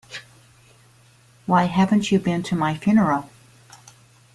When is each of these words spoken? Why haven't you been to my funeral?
Why 1.45 1.65
haven't 1.65 2.11
you 2.11 2.17
been 2.17 2.41
to 2.45 2.55
my 2.55 2.75
funeral? 2.75 3.29